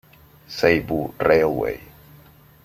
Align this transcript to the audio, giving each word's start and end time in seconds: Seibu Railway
Seibu 0.47 1.13
Railway 1.21 1.77